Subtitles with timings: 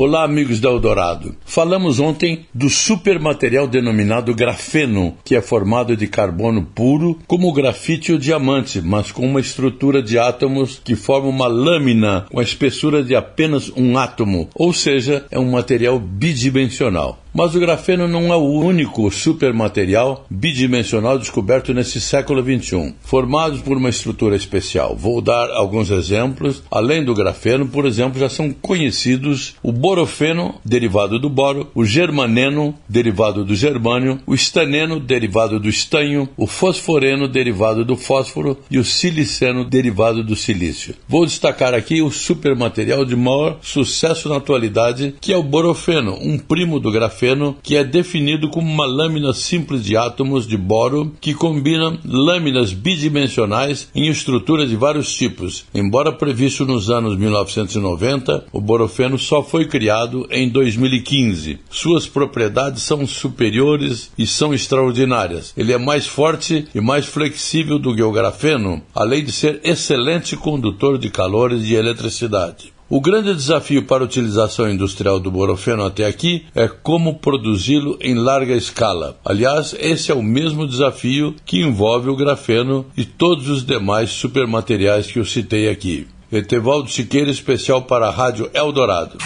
[0.00, 1.34] Olá, amigos da Eldorado.
[1.44, 8.12] Falamos ontem do supermaterial denominado grafeno, que é formado de carbono puro, como o grafite
[8.12, 13.02] ou diamante, mas com uma estrutura de átomos que forma uma lâmina com a espessura
[13.02, 17.18] de apenas um átomo, ou seja, é um material bidimensional.
[17.38, 23.76] Mas o grafeno não é o único supermaterial bidimensional descoberto nesse século XXI, formados por
[23.76, 24.96] uma estrutura especial.
[24.96, 26.64] Vou dar alguns exemplos.
[26.68, 32.74] Além do grafeno, por exemplo, já são conhecidos o borofeno, derivado do boro, o germaneno,
[32.88, 38.84] derivado do germânio, o estaneno, derivado do estanho, o fosforeno, derivado do fósforo e o
[38.84, 40.96] siliceno, derivado do silício.
[41.06, 46.36] Vou destacar aqui o supermaterial de maior sucesso na atualidade, que é o borofeno, um
[46.36, 47.27] primo do grafeno
[47.62, 53.88] que é definido como uma lâmina simples de átomos de boro que combina lâminas bidimensionais
[53.94, 55.64] em estruturas de vários tipos.
[55.74, 61.58] Embora previsto nos anos 1990, o borofeno só foi criado em 2015.
[61.70, 65.52] Suas propriedades são superiores e são extraordinárias.
[65.56, 70.36] Ele é mais forte e mais flexível do que o grafeno, além de ser excelente
[70.36, 72.77] condutor de calor e de eletricidade.
[72.90, 78.14] O grande desafio para a utilização industrial do borofeno até aqui é como produzi-lo em
[78.14, 79.18] larga escala.
[79.22, 85.06] Aliás, esse é o mesmo desafio que envolve o grafeno e todos os demais supermateriais
[85.06, 86.08] que eu citei aqui.
[86.32, 89.18] Etevaldo Siqueira, especial para a Rádio Eldorado.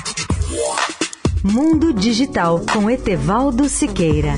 [1.44, 4.34] Mundo Digital com Etevaldo Siqueira.